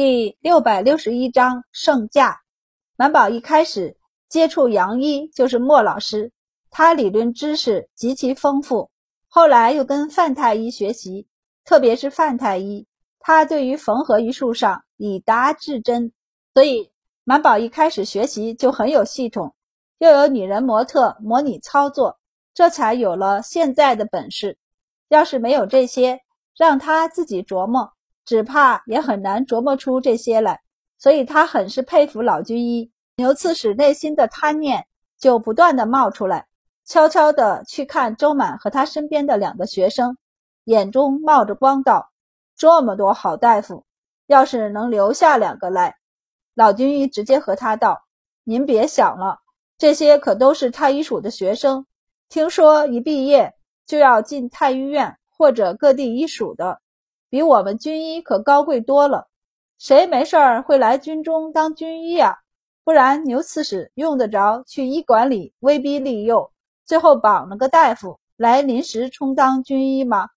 [0.00, 2.40] 第六百六十一章圣驾。
[2.94, 3.96] 满宝一开始
[4.28, 6.30] 接触杨一就是莫老师，
[6.70, 8.88] 他理论知识极其丰富。
[9.26, 11.26] 后来又跟范太医学习，
[11.64, 12.86] 特别是范太医，
[13.18, 16.12] 他对于缝合一术上以达至真，
[16.54, 16.92] 所以
[17.24, 19.52] 满宝一开始学习就很有系统，
[19.98, 22.20] 又有女人模特模拟操作，
[22.54, 24.58] 这才有了现在的本事。
[25.08, 26.20] 要是没有这些，
[26.56, 27.94] 让他自己琢磨。
[28.28, 30.60] 只怕也很难琢磨出这些来，
[30.98, 32.92] 所以他很是佩服老军医。
[33.16, 34.86] 牛刺史内心的贪念
[35.18, 36.46] 就不断的冒出来，
[36.84, 40.18] 悄悄的去看周满和他身边的两个学生，
[40.64, 42.10] 眼中冒着光道：
[42.54, 43.86] 这么多好大夫，
[44.26, 45.96] 要是能留下两个来。
[46.54, 48.04] 老军医直接和他道
[48.44, 49.38] ：“您别想了，
[49.78, 51.86] 这些可都是太医署的学生，
[52.28, 53.54] 听说一毕业
[53.86, 56.78] 就要进太医院或者各地医署的。”
[57.30, 59.28] 比我们军医可高贵多了，
[59.78, 62.38] 谁没事儿会来军中当军医呀？
[62.84, 66.50] 不然牛刺史用得着去医馆里威逼利诱，
[66.86, 70.28] 最后绑了个大夫来临时充当军医吗？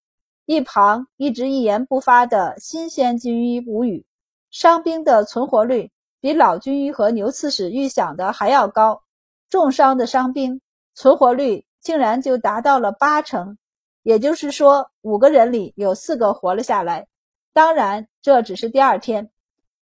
[0.46, 4.06] 一旁一直一言不发的新鲜军医无语。
[4.50, 5.90] 伤兵的存活率
[6.20, 9.02] 比老军医和牛刺史预想的还要高，
[9.50, 10.60] 重伤的伤兵
[10.94, 13.58] 存活率竟然就达到了八成。
[14.04, 17.08] 也就是说，五个人里有四个活了下来。
[17.54, 19.30] 当然，这只是第二天。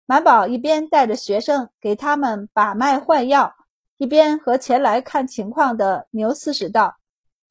[0.05, 3.53] 满宝一边带着学生给他们把脉换药，
[3.97, 6.95] 一边和前来看情况的牛刺史道：“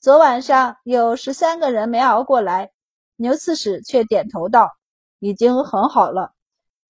[0.00, 2.72] 昨晚上有十三个人没熬过来。”
[3.16, 4.72] 牛刺史却点头道
[5.20, 6.32] ：“已经很好了。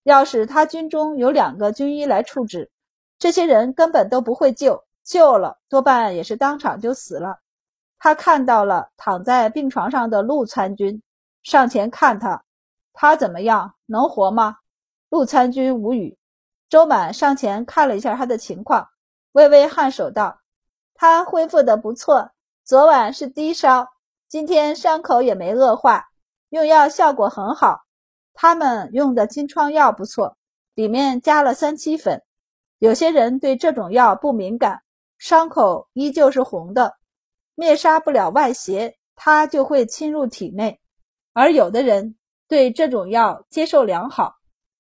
[0.05, 2.71] 要是他军中有两个军医来处置，
[3.19, 7.41] 这些人根本都不会救，救了多半也是当场就死了。”
[7.99, 11.03] 他看到了躺在病床上的陆参军，
[11.43, 12.45] 上前看他，
[12.93, 13.75] 他怎么样？
[13.87, 14.59] 能活吗？
[15.09, 16.17] 陆参军无语。
[16.69, 18.87] 周满上前看了一下他的情况，
[19.33, 20.39] 微微颔首道
[20.95, 22.31] ：“他恢复的不错，
[22.63, 23.89] 昨晚是低烧，
[24.29, 26.05] 今天伤口也没恶化，
[26.51, 27.81] 用药效果很好。
[28.35, 30.37] 他们用的金疮药不错，
[30.75, 32.23] 里面加了三七粉。
[32.79, 34.83] 有些人对这种药不敏感，
[35.17, 36.98] 伤口依旧是红的。”
[37.59, 40.79] 灭杀不了外邪，它就会侵入体内；
[41.33, 42.15] 而有的人
[42.47, 44.33] 对这种药接受良好，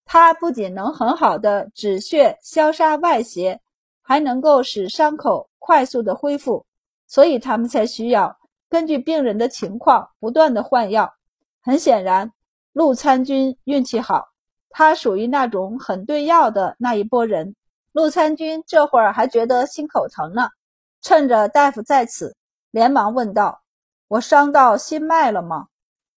[0.04, 3.60] 它不仅能很好的止血消杀外邪，
[4.00, 6.64] 还能够使伤口快速的恢复，
[7.08, 11.12] 所以他们才需要根据病人的情况不断的换药。
[11.60, 12.32] 很显然，
[12.72, 14.24] 陆参军运气好，
[14.70, 17.56] 他属于那种很对药的那一波人。
[17.90, 20.48] 陆参军这会儿还觉得心口疼呢，
[21.02, 22.36] 趁着大夫在此。
[22.70, 23.62] 连忙问道
[24.08, 25.68] ：“我伤到心脉了吗？”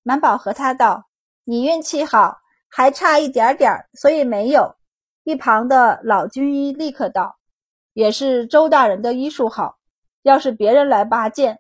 [0.04, 1.08] 满宝和他道
[1.46, 2.40] ：“你运气好，
[2.70, 4.76] 还差一点点，所以没有。”
[5.24, 7.38] 一旁的老军医立刻道
[7.94, 9.78] ：“也是周大人的医术好，
[10.24, 11.60] 要是别人来拔剑，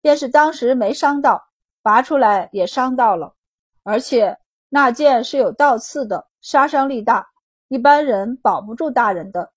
[0.00, 1.44] 便是当时没伤到，
[1.82, 3.34] 拔出来也伤到了。
[3.82, 4.38] 而且
[4.70, 7.28] 那剑是有倒刺的，杀伤力大，
[7.68, 9.52] 一般人保不住大人的。”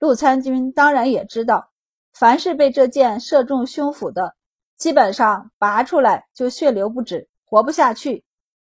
[0.00, 1.70] 陆参军当然也知道。
[2.14, 4.36] 凡是被这箭射中胸腹的，
[4.76, 8.24] 基本上拔出来就血流不止，活不下去。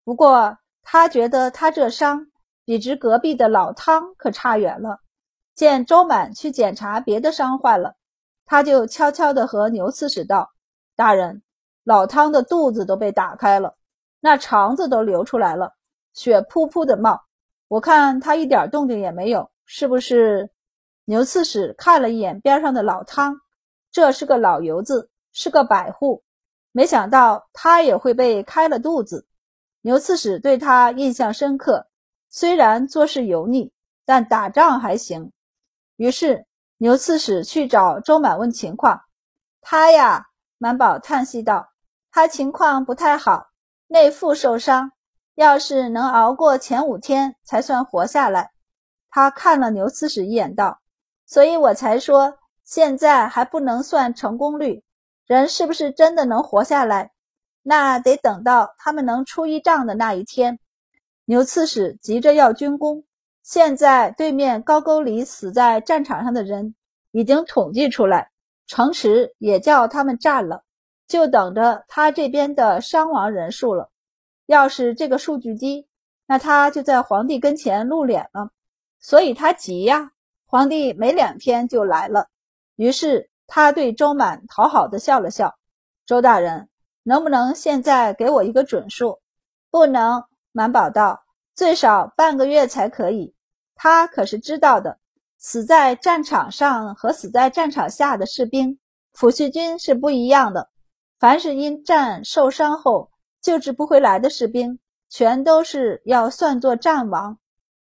[0.06, 2.28] 不过他觉得他这伤
[2.64, 5.00] 比之隔壁的老汤可差远了。
[5.56, 7.96] 见周满去检查别的伤患了，
[8.46, 10.52] 他就悄悄地和牛刺史道
[10.96, 11.44] ：“大人，
[11.84, 13.76] 老汤的肚子都被打开了，
[14.20, 15.76] 那肠子都流出来了，
[16.14, 17.22] 血噗噗的冒。
[17.68, 20.50] 我看他一点动静也没有，是不是？”
[21.06, 23.36] 牛刺史看了一眼边上的老汤，
[23.92, 26.24] 这是个老油子，是个百户，
[26.72, 29.28] 没想到他也会被开了肚子。
[29.82, 31.86] 牛刺史对他印象深刻，
[32.30, 33.74] 虽然做事油腻，
[34.06, 35.30] 但打仗还行。
[35.98, 36.46] 于是
[36.78, 39.02] 牛刺史去找周满问情况。
[39.60, 40.28] 他呀，
[40.58, 41.68] 满宝叹息道
[42.12, 43.48] ：“他情况不太好，
[43.88, 44.90] 内腹受伤，
[45.36, 48.52] 要是能熬过前五天，才算活下来。”
[49.12, 50.80] 他看了牛刺史一眼，道。
[51.26, 54.84] 所以我才说，现在还不能算成功率。
[55.26, 57.12] 人是不是真的能活下来，
[57.62, 60.60] 那得等到他们能出一仗的那一天。
[61.26, 63.04] 牛刺史急着要军功，
[63.42, 66.76] 现在对面高沟里死在战场上的人
[67.12, 68.30] 已经统计出来，
[68.68, 70.64] 城池也叫他们占了，
[71.08, 73.90] 就等着他这边的伤亡人数了。
[74.48, 75.88] 要是这个数据低，
[76.28, 78.50] 那他就在皇帝跟前露脸了。
[79.00, 80.12] 所以他急呀。
[80.54, 82.28] 皇帝没两天就来了，
[82.76, 85.52] 于是他对周满讨好的笑了笑
[86.06, 86.70] ：“周大人，
[87.02, 89.20] 能不能现在给我一个准数？”
[89.72, 91.20] 不能，满宝道
[91.58, 93.34] ：“最少半个月才可以。”
[93.74, 95.00] 他可是知道的。
[95.40, 98.78] 死在战场上和死在战场下的士兵，
[99.18, 100.70] 抚恤金是不一样的。
[101.18, 103.10] 凡是因战受伤后
[103.42, 104.78] 救治不回来的士兵，
[105.10, 107.40] 全都是要算作战亡。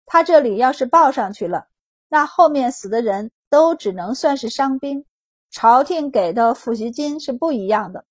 [0.06, 1.67] 他这里要是报上去了，
[2.10, 5.02] 那后面死的人都只能算是伤兵。
[5.50, 8.04] 朝廷给的抚恤金是不一样的。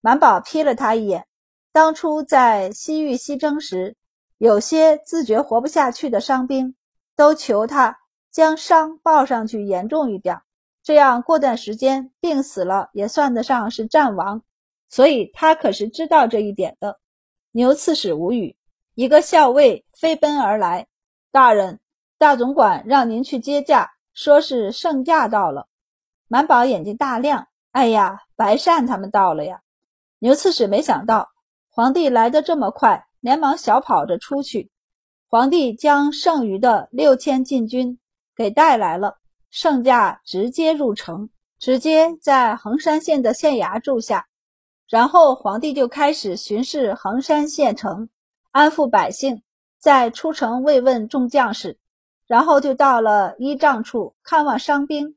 [0.00, 1.24] 满宝瞥了他一眼。
[1.70, 3.96] 当初在西域西征时，
[4.38, 6.74] 有些自觉活不下去的伤兵，
[7.14, 7.96] 都求他。
[8.32, 10.40] 将伤报上去严重一点，
[10.82, 14.42] 这样过段时间病死了也算得上是战亡，
[14.88, 16.98] 所以他可是知道这一点的。
[17.50, 18.56] 牛刺史无语，
[18.94, 20.86] 一个校尉飞奔而来
[21.30, 21.78] ：“大人，
[22.22, 25.66] 大总管让您去接驾，说是圣驾到了。”
[26.30, 29.60] 满宝眼睛大亮：“哎呀，白善他们到了呀！”
[30.20, 31.30] 牛刺史没想到
[31.68, 34.70] 皇帝来得这么快，连忙小跑着出去。
[35.26, 37.98] 皇帝将剩余的六千禁军。
[38.36, 39.18] 给带来了，
[39.50, 41.28] 圣驾直接入城，
[41.58, 44.28] 直接在衡山县的县衙住下，
[44.88, 48.08] 然后皇帝就开始巡视衡山县城，
[48.52, 49.42] 安抚百姓，
[49.78, 51.78] 在出城慰问众将士，
[52.26, 55.16] 然后就到了依仗处看望伤兵。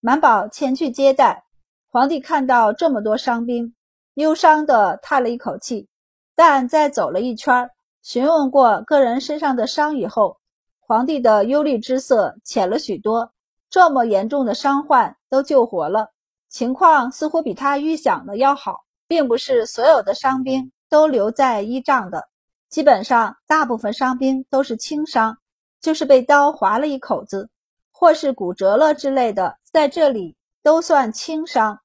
[0.00, 1.44] 满宝前去接待，
[1.90, 3.74] 皇帝看到这么多伤兵，
[4.14, 5.88] 忧伤地叹了一口气，
[6.34, 7.70] 但在走了一圈，
[8.02, 10.36] 询问过个人身上的伤以后。
[10.80, 13.32] 皇帝的忧虑之色浅了许多，
[13.70, 16.10] 这么严重的伤患都救活了，
[16.48, 18.84] 情况似乎比他预想的要好。
[19.06, 22.26] 并不是所有的伤兵都留在医帐的，
[22.70, 25.36] 基本上大部分伤兵都是轻伤，
[25.84, 27.50] 就是被刀划了一口子，
[27.92, 31.78] 或是骨折了之类的，在这里都算轻伤。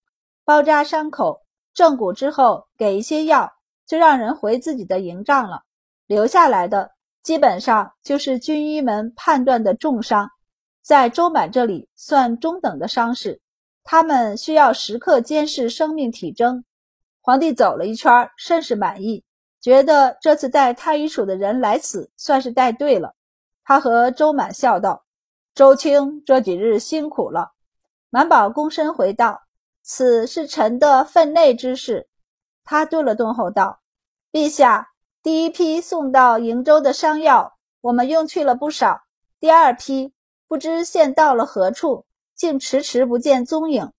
[0.45, 1.41] 包扎伤口、
[1.73, 3.51] 正骨之后，给一些药，
[3.85, 5.63] 就让人回自己的营帐了。
[6.07, 6.91] 留下来的。
[7.21, 10.29] 基本上就是军医们判断的重伤，
[10.81, 13.41] 在周满这里算中等的伤势。
[13.83, 16.63] 他们需要时刻监视生命体征。
[17.19, 19.21] 皇帝走了一圈，甚是满意，
[19.59, 23.13] 觉得这次带太医署的人来此算是带对了。
[23.69, 25.05] 他和周满笑道
[25.53, 27.51] ：“周卿这几日辛苦了。”
[28.09, 29.43] 满宝躬身回道
[29.85, 32.09] ：“此是臣的分内之事。”
[32.65, 33.81] 他顿了顿后道
[34.33, 34.89] ：“陛下。”
[35.21, 39.03] 第一批送到瀛州的伤药，我们用去了不少。
[39.39, 40.15] 第二批
[40.47, 43.91] 不知现到了何处，竟迟迟不见踪影。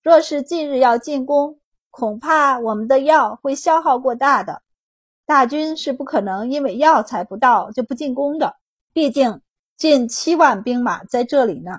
[0.00, 1.58] 若是近日要进攻，
[1.90, 4.62] 恐怕我们的药会消耗过大的。
[5.26, 8.54] 大军是不可能因为药材不到就不进攻的，
[8.98, 9.42] 毕竟
[9.76, 11.70] 近七万兵马在这里呢，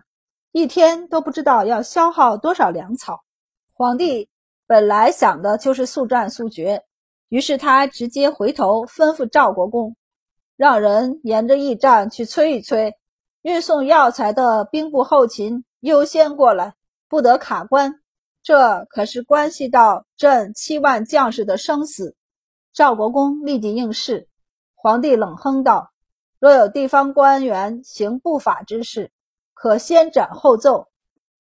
[0.54, 3.26] 一天都不知道要消耗多少粮草。
[3.74, 4.30] 皇帝
[4.66, 6.82] 本来想的就是速战速决。
[7.28, 9.98] 于是他直接回头吩咐赵国公，
[10.56, 12.94] 让人沿着驿站去催一催，
[13.42, 16.74] 运送药材的兵部后勤优先过来，
[17.10, 18.00] 不得卡关。
[18.42, 22.16] 这可是关系到朕七万将士的生死。
[22.72, 24.30] 赵国公立即应是。
[24.74, 25.89] 皇帝冷哼道
[26.40, 29.12] ：“若有地方官员行不法之事，
[29.54, 30.88] 可先斩后奏。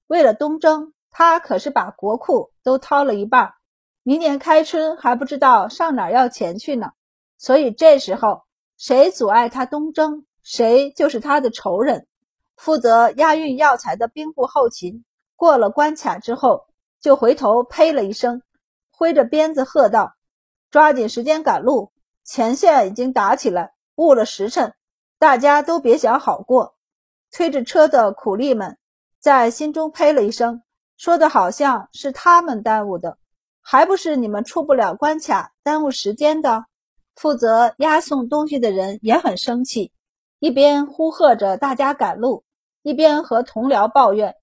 [0.07, 3.53] 为了东征，他可是把国库都掏了一半。”
[4.03, 6.93] 明年开春还不知道上哪要钱去呢，
[7.37, 8.43] 所以这时候
[8.75, 12.07] 谁阻碍他东征，谁就是他的仇人。
[12.55, 16.65] 负责押运药材的兵部后勤过了关卡之后，
[16.99, 18.41] 就回头呸了一声，
[18.89, 20.15] 挥着鞭子喝道
[20.71, 21.91] ：“抓紧时间赶路，
[22.23, 24.73] 前线已经打起来，误了时辰，
[25.19, 26.75] 大家都别想好过。”
[27.31, 28.79] 推着车的苦力们
[29.19, 30.63] 在心中呸了一声，
[30.97, 33.19] 说的好像是他们耽误的。
[33.61, 36.65] 还不是你们出不了关卡，耽误时间的。
[37.15, 39.91] 负责押送东西的人也很生气，
[40.39, 42.43] 一边呼喝着大家赶路，
[42.81, 44.35] 一边和同僚抱怨：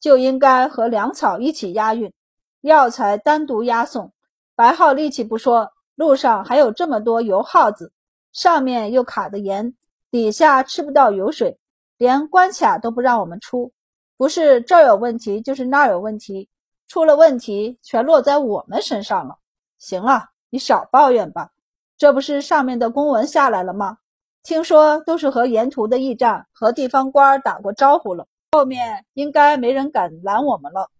[0.00, 2.12] 就应该和粮草一起押运，
[2.60, 4.12] 药材单独押送，
[4.56, 7.92] 白耗力气不说，路上还有这么多油耗子，
[8.32, 9.74] 上面又卡的严，
[10.14, 11.58] 底下吃不到油水，
[11.98, 13.72] 连关卡都不让我们出，
[14.16, 16.48] 不是这儿有问题，就是那儿有问题。
[16.86, 19.38] 出了问题，全落在我们身上了。
[19.76, 21.50] 行了，你少抱怨吧。
[21.98, 23.98] 这不是上面的公文下来了吗？
[24.44, 30.92] 听说都是和沿途的驿站和地方官打过招呼了，后面应该没人敢拦我们了。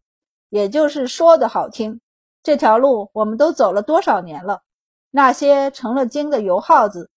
[0.48, 2.00] 也就是说的好听，
[2.42, 4.62] 这条路我们都走了多少年了？
[5.12, 7.08] 那些成了精的油耗子，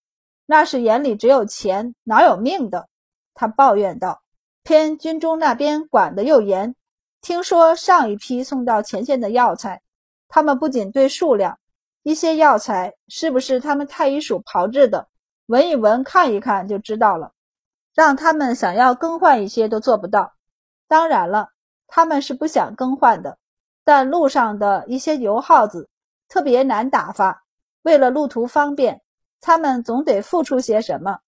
[0.50, 2.88] 那是眼里只有钱，哪有命的？
[3.34, 4.22] 他抱怨道。
[4.62, 6.74] 偏军中那边管得又严。
[7.20, 9.82] 听说上一批送到前线的药材，
[10.26, 11.58] 他们不仅对数量，
[12.02, 15.06] 一些药材是不是他们太医署炮制的，
[15.48, 17.32] 闻一闻、看一看就知道了。
[17.94, 20.32] 让他们想要更换一些都做不到。
[20.86, 21.50] 当然了，
[21.86, 23.36] 他们是不想更换的，
[23.84, 25.90] 但路上的一些油耗子
[26.26, 27.44] 特别难打发。
[27.82, 29.02] 为了路途方便，
[29.40, 31.18] 他们总得付出些什么。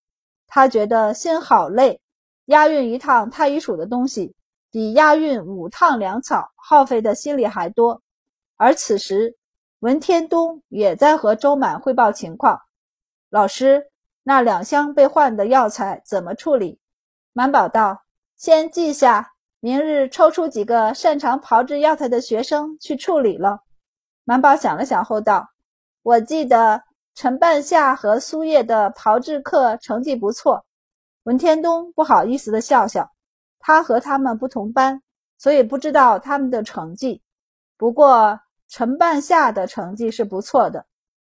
[0.46, 2.00] 他觉得心好累，
[2.46, 4.34] 押运一趟太医署的东西，
[4.70, 8.02] 比押运五趟粮草耗费的心力还多。
[8.56, 9.36] 而此时，
[9.80, 12.60] 文天东也在和周满汇报情况。
[13.30, 13.86] 老师。
[14.22, 16.78] 那两箱被换的药材怎么处理？
[17.32, 18.02] 满宝道
[18.36, 23.60] ：“先记下，明日抽出几个擅长炮制药材的学生去处理了。”
[24.24, 25.48] 满宝想了想后道
[26.04, 26.82] ：“我记得
[27.14, 30.64] 陈半夏和苏叶的炮制课成绩不错。”
[31.24, 33.10] 文天东不好意思的笑笑，
[33.58, 35.00] 他和他们不同班，
[35.36, 37.20] 所以不知道他们的成绩。
[37.76, 40.84] 不过陈半夏的成绩是不错的，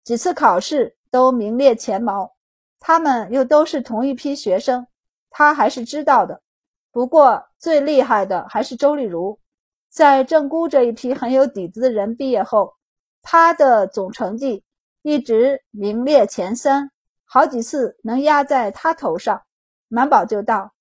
[0.03, 2.31] 几次考试都名列前茅。
[2.79, 4.85] 他们又都是同一批学生，
[5.31, 6.39] 他还是知道的。
[6.91, 9.37] 不过最厉害的还是周丽如，
[9.89, 12.73] 在正姑这一批很有底子的人毕业后，
[13.21, 14.63] 他的总成绩
[15.01, 16.91] 一直名列前三，
[17.25, 19.41] 好几次能压在他头上。
[19.87, 20.73] 满宝就道：“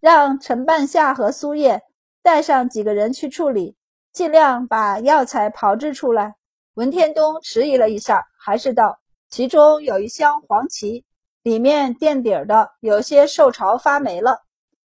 [0.00, 1.82] 让陈半夏和苏叶
[2.22, 3.76] 带上几个人去处理，
[4.12, 6.36] 尽量把药材炮制出来。”
[6.74, 8.98] 文天东迟疑了一下，还是道
[9.30, 11.04] ：“其中有一箱黄芪。”
[11.42, 14.42] 里面垫底的有些受潮发霉了，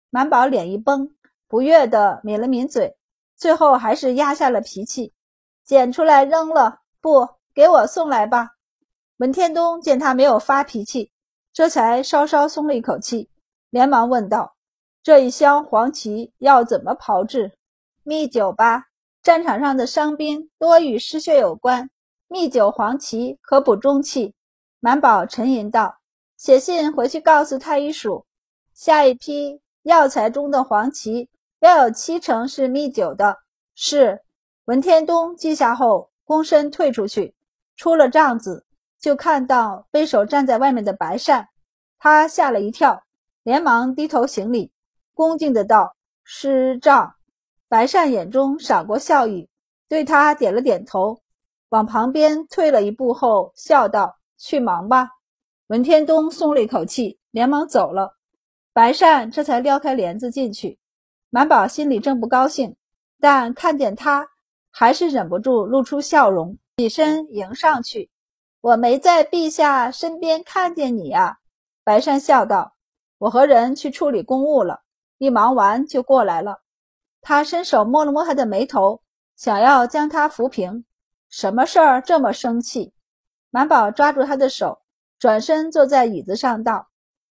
[0.09, 1.07] 满宝脸一绷，
[1.47, 2.97] 不悦地抿了抿嘴，
[3.35, 5.13] 最后还是压下了脾气，
[5.63, 6.79] 捡出来扔了。
[6.99, 8.56] 不，给我送来吧。
[9.17, 11.11] 文天东见他没有发脾气，
[11.51, 13.29] 这才稍稍松了一口气，
[13.71, 14.55] 连忙问道
[15.01, 17.51] ：“这一箱黄芪要怎么炮制？
[18.03, 18.85] 蜜酒吧？
[19.23, 21.89] 战场上的伤兵多与失血有关，
[22.27, 24.35] 蜜酒黄芪可补中气。”
[24.79, 25.97] 满宝沉吟道。
[26.37, 28.23] 写信回去告诉太医署，
[28.75, 31.27] 下一批药材中的黄芪
[31.61, 33.35] 要有七成是蜜酒的。
[33.73, 34.21] 是
[34.65, 37.33] 文天东记下后，躬身退出去，
[37.75, 38.66] 出了帐子，
[38.99, 41.47] 就看到背手站在外面的白善，
[41.99, 43.03] 他吓了一跳，
[43.43, 44.71] 连忙低头行礼，
[45.13, 47.15] 恭敬的道：“师丈。”
[47.69, 49.49] 白善眼中闪过笑意，
[49.89, 51.19] 对他点了点头，
[51.69, 55.09] 往旁边退了一步后，笑道：“去忙吧。”
[55.67, 58.17] 文天东松了一口气，连忙走了。
[58.71, 60.79] 白善这才撩开帘子进去。
[61.29, 62.73] 满宝心里正不高兴，
[63.19, 64.25] 但看见他，
[64.71, 68.09] 还是忍不住露出笑容，起身迎上去。
[68.61, 71.37] 我没在陛下身边看见你呀。
[71.83, 72.73] 白善笑道
[73.19, 74.81] ：“我和人去处理公务了，
[75.17, 76.61] 一忙完就过来了。”
[77.21, 79.01] 他伸手摸了摸他的眉头，
[79.35, 80.85] 想要将他扶平。
[81.29, 82.93] 什么事儿这么生气？
[83.49, 84.81] 满宝抓住他的手。
[85.19, 86.89] 转身坐在椅子上道：“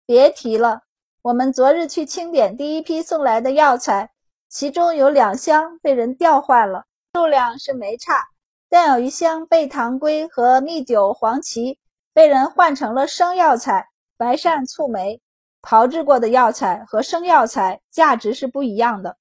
[0.08, 0.84] 别提了，
[1.22, 4.10] 我们昨日去清点第一批送来的药材，
[4.48, 8.26] 其中有两箱被人调换了，数量是没差，
[8.74, 11.78] 但有一箱贝糖龟和蜜酒黄芪
[12.12, 13.88] 被人换成了生药材。
[14.18, 15.22] 白鳝醋梅，
[15.62, 19.16] 炮制过的药材和生药材价值是不一样的，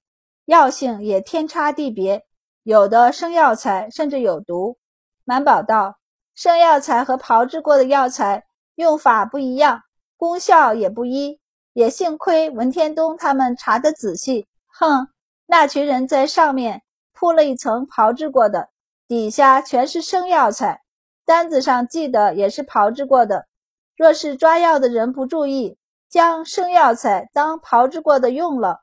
[0.45, 2.25] 药性也天差地别，
[2.63, 4.75] 有的生药材甚至有毒。”
[5.23, 5.99] 满宝道
[6.33, 8.43] ：“生药材和炮制过的药材。”
[8.73, 9.83] 用法不一样，
[10.17, 11.39] 功效也不一，
[11.73, 14.47] 也幸亏文天东他们查得仔细。
[14.65, 15.07] 哼，
[15.45, 16.81] 那群人在上面
[17.13, 18.69] 铺了一层炮制过的，
[19.13, 20.81] 底下全是生药材，
[21.23, 23.45] 单子上记的也是炮制过的。
[23.95, 25.77] 若是抓药的人不注意，
[26.09, 28.79] 将生药材当炮制过的用了，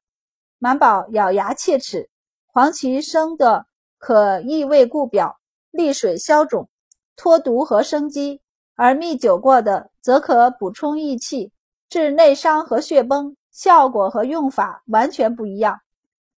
[0.61, 2.09] 满宝咬牙切齿。
[2.47, 3.67] 黄芪生的
[3.99, 5.41] 可益胃固表、
[5.73, 6.69] 利水消肿、
[7.17, 8.41] 脱毒和生肌。
[8.77, 11.51] 而蜜酒过的则可补充益气、
[11.89, 15.81] 治内伤和血崩，效果和用法完全不一样。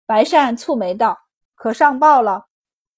[0.06, 1.18] 白善蹙眉道
[1.56, 2.46] ：“可上报了。”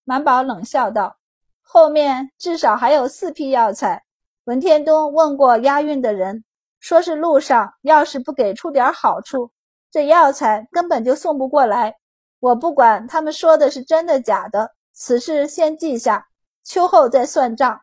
[0.05, 1.17] 满宝冷笑道
[1.61, 4.03] ：“后面至少还有四批药材。
[4.45, 6.43] 文天东问过押运的人，
[6.79, 9.51] 说是路上要是不给出点好处，
[9.89, 11.95] 这药材根本就送不过来。
[12.39, 16.27] 我不管他们说的是真的假的，此事先记下，
[16.63, 17.81] 秋后再算账。”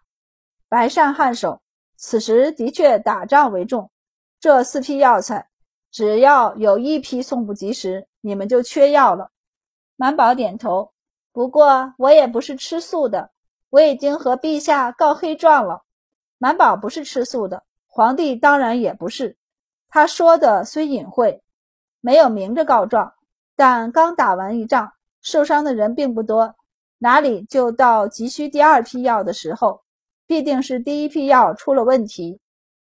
[0.69, 1.63] 白善颔首，
[1.97, 3.91] 此时的确打仗为重。
[4.39, 5.49] 这四批药材，
[5.91, 9.31] 只要有一批送不及时，你们就缺药了。
[9.97, 10.93] 满宝点头。
[11.33, 13.31] 不过我也不是吃素的，
[13.71, 15.83] 我已经和陛下告黑状了。
[16.39, 19.37] 满宝不是吃素的，皇帝当然也不是。
[19.89, 21.43] 他说的虽隐晦，
[22.01, 23.13] 没有明着告状，
[23.57, 26.55] 但刚打完一仗，受伤的人并不多，
[26.99, 29.83] 哪里就到急需第二批药的时候？
[30.27, 32.41] 必定是第一批药出了问题，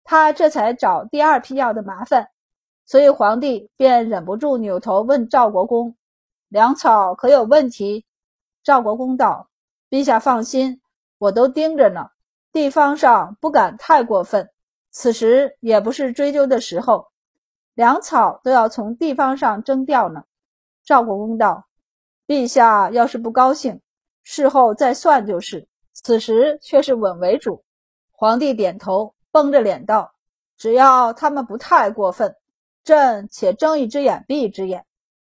[0.05, 2.29] 他这才找第二批药的麻烦。
[2.85, 5.93] 所以皇帝便忍不住扭头问赵国公
[6.47, 8.05] ：“粮草可有问题？”
[8.63, 9.49] 赵国公道
[9.91, 10.81] ：“陛下放心，
[11.17, 12.09] 我都盯着呢。
[12.53, 14.49] 地方上不敢太过分，
[14.89, 17.07] 此时也不是追究的时候，
[17.73, 20.23] 粮草都要从地方上征调呢。”
[20.85, 21.67] 赵国公道
[22.25, 23.81] ：“陛下要是不高兴，
[24.23, 25.67] 事后再算就是。
[25.93, 27.63] 此时却是稳为主。”
[28.11, 30.13] 皇帝点头，绷着脸道
[30.57, 32.35] ：“只要他们不太过分。”
[32.85, 34.85] 朕且睁一只眼闭一只眼，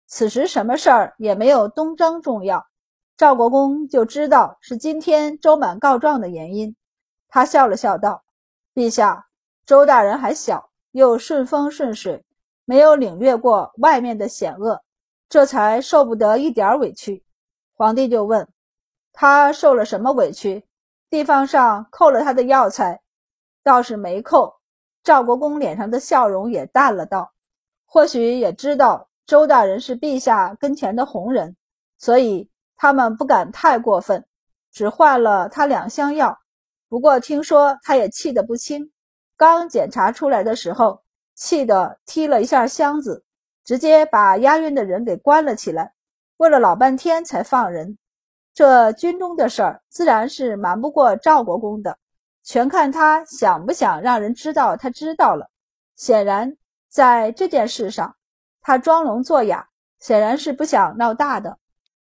[0.08, 2.68] 此时什么事儿也没有东征重要。
[3.16, 6.76] 赵国公就知道是今天周满告状的原因，
[7.30, 8.24] 他笑了笑道
[8.74, 9.28] ：“陛下，
[9.66, 12.26] 周大人还小，又顺风顺水，
[12.66, 14.82] 没有领略过外面的险恶，
[15.30, 17.24] 这才受不得一点委屈。”
[17.78, 18.48] 皇帝就问
[19.14, 20.66] ：“他受了什么委屈？
[21.10, 23.02] 地方上扣了他的药材，
[23.64, 24.56] 倒是没扣。”
[25.04, 27.32] 赵国公脸上的笑容也淡了，道。
[27.86, 31.56] 或许也知道周大人是陛下跟前的红人，
[32.00, 34.26] 所以他们不敢太过分，
[34.72, 36.40] 只换了他两箱药。
[36.90, 38.92] 不过听说他也气得不轻，
[39.38, 41.04] 刚检查出来的时候，
[41.36, 43.24] 气得踢了一下箱子，
[43.64, 45.94] 直接把押运的人给关了起来。
[46.38, 47.98] 问了老半天才放人。
[48.54, 51.98] 这军中的事儿自然是瞒不过赵国公的，
[52.44, 55.50] 全看他想不想让人知道他知道了。
[55.96, 56.56] 显然。
[56.90, 58.16] 在这件事上，
[58.62, 59.68] 他装聋作哑，
[60.00, 61.58] 显然是不想闹大的。